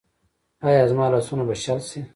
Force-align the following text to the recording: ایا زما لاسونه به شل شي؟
ایا 0.67 0.83
زما 0.91 1.05
لاسونه 1.11 1.43
به 1.47 1.55
شل 1.63 1.79
شي؟ 1.89 2.01